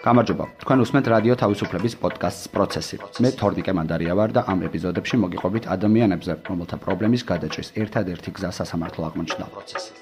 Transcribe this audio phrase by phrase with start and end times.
[0.00, 0.44] გამარჯობა.
[0.64, 2.96] თქვენ უსმენთ რადიო თავისუფლების პოდკასტს პროცესი.
[3.20, 9.02] მე თორნიკე მანდარია ვარ და ამ ეპიზოდებში მოგიყვებით ადამიანებზე, რომელთა პრობლემის გადაჭრის ერთადერთი გზა სასამართლო
[9.08, 9.92] აღმოჩნდა პროცესი.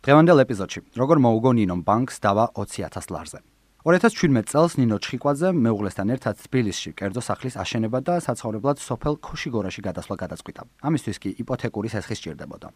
[0.00, 3.38] დღევანდელ ეპიზოდში, როგორ მოუგო ნინომ ბანკს დავა 20000 ლარზე.
[3.84, 10.14] 2017 წელს ნინო ჩხიკვაძე მეუღლესთან ერთად თბილისში კერძო სახლის აშენება და საცხოვრებლად სოფელ ქოშიგორაში გადასვლა
[10.24, 10.62] გადაწყვიტა.
[10.88, 12.68] ამისთვის კი იპოთეკური სესხი სჭირდებოდა.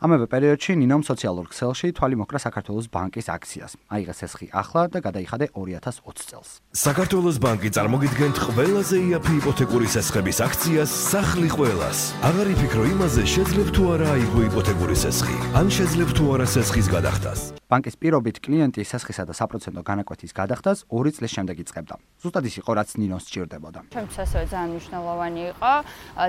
[0.00, 3.72] ამავე პერიოდში ნინომ სოციალურ ქსელში თვალი მოკრა საქართველოს ბანკის აქციას.
[3.92, 6.50] აიღეს ესხი ახლა და გადაიხადა 2020 წელს.
[6.72, 11.98] საქართველოს ბანკი წარმოგიდგენთ ყველაზე იაფი იპოთეკური სესხების აქციას სახლი ყველას.
[12.24, 17.59] აღარ იფიქრო იმაზე, შეძლებ თუ არა აიღო იპოთეკური სესხი, ან შეძლებ თუ არა სესხის გადახდას.
[17.70, 21.94] ბანკის პირობით კლიენტი სესხისა და საპროცენტო განაკვეთის გადახდას 2 წლის შემდეგ იწყებდა.
[22.18, 23.80] ზუსტად ის იყო, რაც ნინოს სჭირდებოდა.
[23.94, 25.72] ჩემთვის ასევე ძალიან მნიშვნელოვანი იყო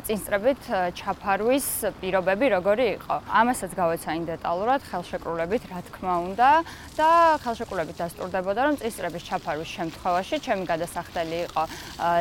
[0.05, 0.61] წინსწრებით
[1.01, 3.15] ჩაფარვის პირობები როგორი იყო.
[3.41, 6.49] ამასაც გავეცანი დეტალურად ხელშეკრულებით, რა თქმა უნდა,
[6.93, 7.09] და
[7.41, 11.63] ხელშეკრულებით დასტურდებოდა, რომ წინსწრების ჩაფარვის შემთხვევაში ჩემი გადასახდელი იყო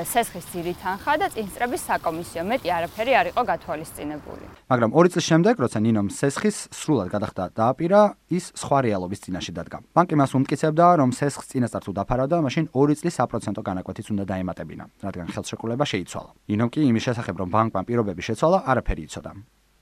[0.09, 2.43] სესხის ძირი თანხა და წინსწრების საკომისიო.
[2.49, 4.45] მეტი არაფერი არ იყო გათვალისწინებული.
[4.73, 8.01] მაგრამ 2 წლის შემდეგ, როცა ნინომ სესხის სრულად გადახდა დააპირა,
[8.33, 8.79] ის სხვა
[9.11, 9.79] რეალობის წინაშე დადგა.
[9.95, 14.85] ბანკი მას უმტკიცებდა, რომ სესხს წინასწარ თუ დაფარავდა, მაშინ 2 წლის საპროცენტო განაკვეთიც უნდა დაემატებინა,
[15.03, 16.31] რადგან ხელშეკრულება შეიცვალა.
[16.47, 19.33] ნინომ კი იმის შესახებ, რომ ბანკმა პირობები შეცვალა, არაფერი იცოდა.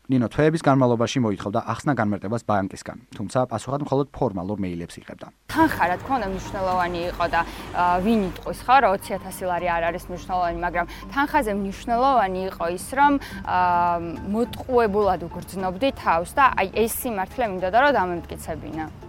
[0.08, 5.26] ნინო თვეების განმავლობაში მოითხოვდა ახსნა განმარტებას ბანკისგან, თუმცა პასუხად მხოლოდ ფორმალურ მეილებს იღებდა.
[5.52, 7.40] თანხა რა თქმა უნდა მნიშვნელოვანი იყო და
[8.00, 13.12] ვინ იტყვის ხარ 20000 ლარი არ არის მნიშვნელოვანი, მაგრამ თანხაზე მნიშვნელოვანი იყო ის, რომ
[14.32, 19.07] მოტყუებულად უგრძნობდი თავს და აი ეს სიმართლე მინდოდა რომ დამემტკიცებინა.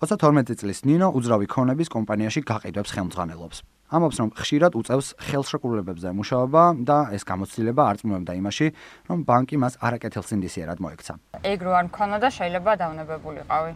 [0.00, 3.58] 32 წლის ნინო უძრავი ქონების კომპანიაში გაყიდვებს ხელმძღვანელობს.
[3.92, 8.66] ამობს რომ ხშირად უწევს ხელშეკრულებებზე მუშაობა და ეს გამოცდილება არ წმოვდა იმაში
[9.12, 11.12] რომ ბანკი მას არაკეთილსინდისიერად მოექცა.
[11.44, 13.72] ეგ რო არ მქონოდა შეიძლება დაუნებებულიყავი.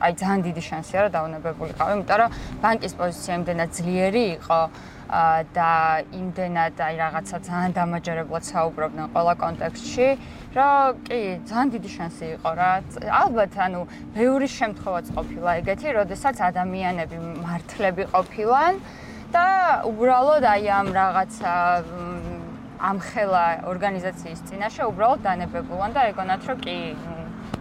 [0.00, 2.30] აი ძალიან დიდი შანსია რომ დაუნებებულიყავი, იმიტომ რომ
[2.62, 4.60] ბანკის პოზიცია იმდენად ძლიერი იყო
[5.10, 5.70] და
[6.14, 10.08] იმდენად აი რაღაცა ძალიან დამაჯერებლად საუბრობდნენ ყველა კონტექსტში,
[10.54, 12.70] რომ კი, ძალიან დიდი შანსი იყო რა.
[13.22, 13.80] ალბათ ანუ
[14.14, 18.74] ბევრი შემთხვევაც ყოფილა ეგეთი, როდესაც ადამიანები მართლები ყოფილან
[19.34, 19.46] და
[19.90, 21.52] უბრალოდ აი ამ რაღაცა
[22.80, 26.76] ამხელა ორგანიზაციის წინაშე უბრალოდ დანებებულან და ეგონათ რომ კი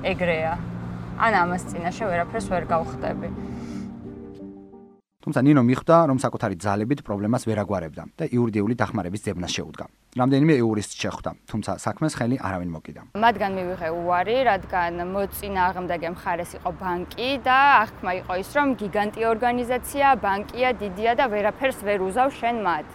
[0.06, 0.54] ეგრეა.
[1.20, 3.30] ან ამას წინაშე ვერაფერს ვერ გავხდები.
[5.20, 9.86] თუმცა ნინო მიხვდა, რომ საკუთარი ძალებით პრობლემას ვერ აგვარებდა და იურიდიული დახმარების ძებნას შეუდგა.
[10.16, 13.02] რამდენიმე იურისტი შეხვდა, თუმცა საქმეს ხელი არავინ მოკიდა.
[13.20, 19.22] მათგან მივიღე უარი, რადგან მოწინა აღმდეგე მხარეს იყო ბანკი და აღქმა იყო ის, რომ გიგანტი
[19.34, 22.88] ორგანიზაცია, ბანკია, დიდია და ვერაფერს ვერ უზავ შენ მათ.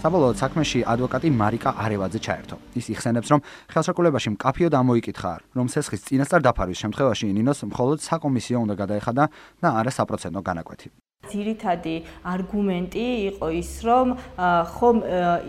[0.00, 2.56] საბოლოოდ საქმეში ადვოკატი მარიკა არევაძე ჩაერთო.
[2.72, 8.74] ის იხსენებს, რომ ხელშეკრულებაში მკაფიოდ ამოიკითხა, რომ სესხის წინასწარ დაფარვის შემთხვევაში ნინოს მხოლოდ საკომისიო უნდა
[8.80, 9.24] გადაეხადა
[9.60, 10.88] და არა საპროცენტო განაკვეთი.
[11.30, 11.96] ძირითადი
[12.34, 14.06] არგუმენტი იყო ის, რომ
[14.74, 14.96] ხომ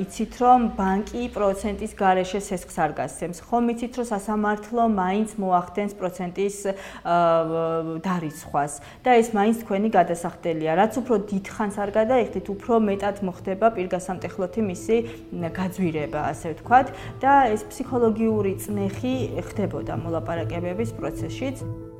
[0.03, 3.37] იცით, რომ ბანკი პროცენტის გარეშე სესხს არ გასცემს.
[3.47, 6.57] ხომ იცით, რომ სასამართლო მაინც მოახდენს პროცენტის
[8.05, 10.71] დარიცხვას და ეს მაინც თქვენი გადასახდელია.
[10.81, 14.95] რაც უფრო დიდხანს არ გადაიხდით, უფრო მეტად მოხდება პირგასამტეხლოთი მისი
[15.57, 16.87] გაძვირება, ასე ვთქვათ,
[17.21, 19.15] და ეს ფსიქოლოგიური წნეხი
[19.51, 21.90] ხდებოდა მოლაპარაკებების პროცესშიც.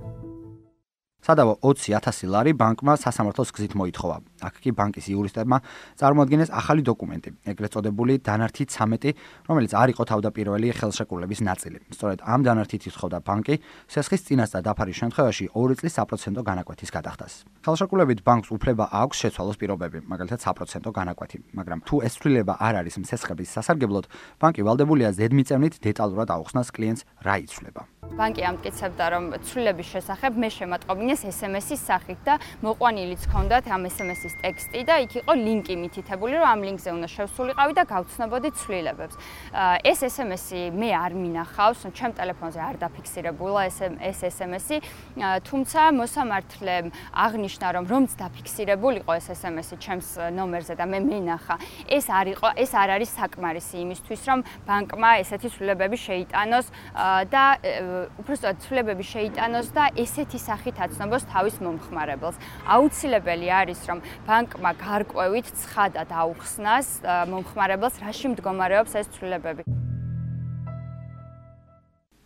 [1.22, 4.18] სადავო 20000 ლარი ბანკმა სასამართლოს გზით მოითხოვა.
[4.42, 5.58] აქ კი ბანკის იურისტებმა
[6.02, 9.14] წარმოადგენეს ახალი დოკუმენტი, ეგრეთ წოდებული დანართი 13,
[9.46, 11.78] რომელიც არ იყო თავდაპირველი ხელშეკრულების ნაწილი.
[11.94, 13.56] სწორედ ამ დანართით ითხოვდა ბანკი
[13.86, 17.34] სესხის წინასწარ დაფარის შემთხვევაში 2 წლის საპროცენტო განაკვეთის გადახდას.
[17.62, 22.98] ხელშეკრულებით ბანკს უფლება აქვს შეცვალოს პირობები, მაგალითად საპროცენტო განაკვეთი, მაგრამ თუ ეს ცვლილება არ არის
[23.06, 24.06] მსესხების სასარგებლოდ,
[24.42, 28.01] ბანკი ვალდებულია ზედმიწევნით დეტალურად აუხსნას კლიენტს რა იცვლება.
[28.18, 32.36] ბანკი ამტკიცებდა, რომ ცვლილების შესახებ მე შემატყობინეს SMS-ის სახით და
[32.66, 37.74] მოყვანილიც ჰქონდათ ამ SMS-ის ტექსტი და იქ იყო ლინკი მითითებული, რომ ამ ლინკზე უნდა შევსულიყავი
[37.78, 39.16] და გავცნობოდი ცვლილებებს.
[39.88, 44.78] ეს SMS-ი მე არ მინახავს, ჩემ ტელეფონზე არ დაფიქსირებულა ეს SMS-ი,
[45.48, 51.56] თუმცა მოსამართლემ აღნიშნა, რომ რომც დაფიქსირებულიყო ეს SMS-ი ჩემს ნომერზე და მე მინახა,
[51.88, 56.68] ეს არ იყო, ეს არ არის საკმარისი იმისთვის, რომ ბანკმა ესეთი ცვლილებები შეიტანოს.
[57.32, 57.44] და
[58.22, 62.42] უბრალოდ ცვლილებები შეიტანოს და ესეთი სახით აცნობოს თავის მომხმარებელს.
[62.66, 66.88] აუცილებელი არის, რომ ბანკმა გარკვევით ცხადად აუხსნას
[67.32, 69.64] მომხმარებელს, რაში მდგომარეობს ეს ცვლილებები.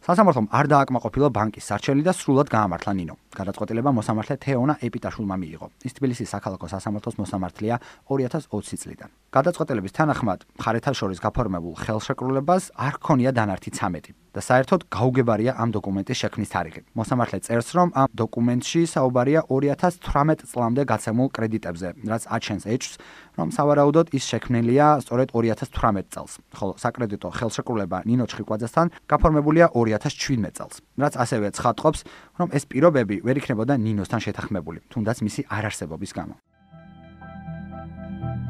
[0.05, 3.15] სასამართლომ არ დააკმაყოფილა ბანკის სარჩელი და სრულად გაამართლა ნინო.
[3.39, 5.67] გადაწყვეტილება მოსამართლე თეონა ეპიტაშულმა მიიღო.
[5.87, 7.75] ის თბილისის საქალაქო სასამართლოს მოსამართლეა
[8.09, 9.09] 2020 წლიდან.
[9.35, 16.19] გადაწყვეტილების თანახმად, მხარეთა შორის გაფორმებულ ხელშეკრულებას არ ქონია დანართი 13 და საერთოდ გაუგებარია ამ დოკუმენტის
[16.23, 16.81] შექმნის თარიღი.
[16.99, 22.93] მოსამართლე წერს, რომ ამ დოკუმენტში საუბარია 2018 წლამდე გაცემულ კრედიტებზე, რაც აჩენს ეჭვს,
[23.39, 30.75] რომ სავარაუდოდ ის შექმნილია სწორედ 2018 წელს, ხოლო საკრედიტო ხელშეკრულება ნინო ჩხიკვაძესთან გაფორმებულია 2017 წელს,
[30.99, 32.01] რაც ასევე ცხადყოფს,
[32.39, 36.35] რომ ეს პირობები ვერ იქნებოდა ნინოსთან შეთანხმებული, თუნდაც მისი არარსებობის გამო.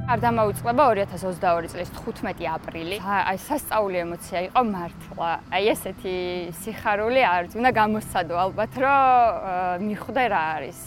[0.06, 2.98] არ დამოუწყება 2022 წლის 15 აპრილი.
[3.02, 5.32] აი სასწაული ემოცია იყო მართლა.
[5.50, 6.16] აი ესეთი
[6.62, 10.80] სიხარული არ უნდა გამოსცადო ალბათ, რომ მიხვდე რა არის.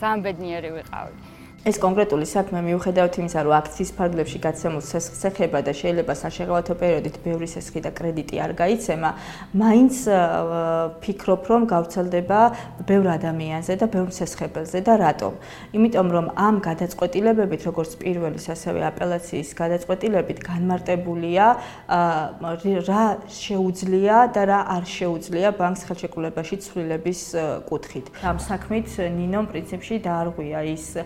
[0.00, 1.39] ძალიან ბედნიერი ვიყავი.
[1.60, 7.16] ეს კონკრეტული საქმე მიუხედავად იმისა, რომ აქციის ფარგლებში გაცემულ სესხს ეხება და შეიძლება საშეღავათო პერიოდით
[7.20, 9.10] ბევრი სესხი და კრედიტი არ გაიცემა,
[9.60, 9.94] მაინც
[11.04, 12.40] ფიქრობ, რომ გავრცელდება
[12.88, 15.32] ბევრ ადამიანზე და ბევრ სესხებელზე და რატომ?
[15.76, 21.46] იმიტომ რომ ამ გადაწყვეტილებებით, როგორც პირველის, ასევე აპელაციის გადაწყვეტილებით განმარტებულია
[22.88, 27.20] რა შეუძლია და რა არ შეუძლია ბანკს ხელშეკრულებაში ცვლილების
[27.68, 28.06] კუთხით.
[28.24, 31.04] ამ საქმით ნინომ პრინციპში დაარღვია ის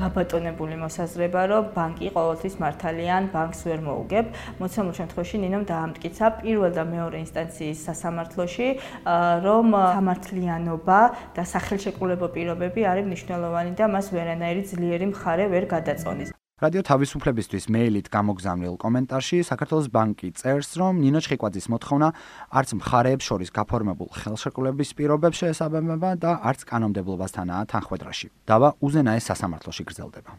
[0.00, 4.24] გაბატონებული მოსაზრება, რომ ბანკი ყოველთვის მართალიან ბანკს ვერ მოუგებ.
[4.62, 8.68] მოცემულ შემთხვევაში ნინომ დაამტკიცა პირველ და მეორე ინსტანციის სასამართლოში,
[9.46, 11.00] რომ სამართლიანობა
[11.36, 16.39] და სახელშეკრულებო პირობები არის მნიშვნელოვანი და მას ვერანაირი ძლიერი მხარე ვერ გადაწონის.
[16.60, 22.08] რადიო თავისუფლებისთვის მეილით გამოგზავნილ კომენტარში საქართველოს ბანკი წერს, რომ ნინო ჩხიკვაძის მოთხოვნა
[22.52, 28.26] არც მხარეებს შორის გაფორმებულ ხელშეკრულების პირობებს შეესაბამება და არც კანონმდებლობასთანაა თანხვედრაში.
[28.44, 30.32] დავა უზენაეს სასამართლოში გრძელდება.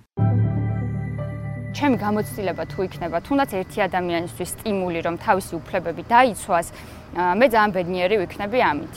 [1.73, 6.67] ჩემი გამოცდილება თუ იქნება თუნდაც ერთი ადამიანისთვის სტიმული რომ თავისი უფლებები დაიცვას
[7.39, 8.95] მე ძალიან ბედნიერი ვიქნები ამით